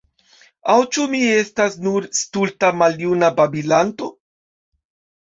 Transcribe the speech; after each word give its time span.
Aŭ 0.75 0.77
ĉu 0.97 1.05
mi 1.11 1.19
estas 1.43 1.77
nur 1.89 2.09
stulta 2.23 2.75
maljuna 2.81 3.33
babilanto? 3.39 4.15